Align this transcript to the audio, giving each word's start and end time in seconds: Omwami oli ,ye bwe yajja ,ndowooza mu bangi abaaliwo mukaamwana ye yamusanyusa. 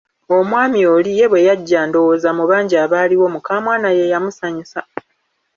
Omwami 0.37 0.79
oli 0.95 1.11
,ye 1.19 1.25
bwe 1.31 1.45
yajja 1.47 1.81
,ndowooza 1.87 2.29
mu 2.37 2.43
bangi 2.49 2.75
abaaliwo 2.83 3.27
mukaamwana 3.33 3.89
ye 3.97 4.03
yamusanyusa. 4.13 4.79